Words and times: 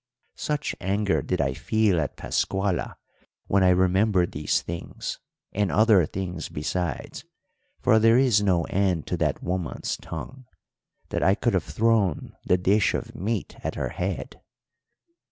"Such 0.37 0.75
anger 0.81 1.21
did 1.21 1.39
I 1.39 1.53
feel 1.53 1.99
at 2.01 2.17
Pascuala 2.17 2.97
when 3.45 3.61
I 3.61 3.69
remembered 3.69 4.31
these 4.31 4.63
things 4.63 5.19
and 5.53 5.71
other 5.71 6.07
things 6.07 6.49
besides, 6.49 7.23
for 7.79 7.99
there 7.99 8.17
is 8.17 8.41
no 8.41 8.63
end 8.63 9.05
to 9.05 9.17
that 9.17 9.43
woman's 9.43 9.97
tongue, 9.97 10.45
that 11.09 11.21
I 11.21 11.35
could 11.35 11.53
have 11.53 11.65
thrown 11.65 12.35
the 12.43 12.57
dish 12.57 12.95
of 12.95 13.13
meat 13.13 13.55
at 13.63 13.75
her 13.75 13.89
head. 13.89 14.41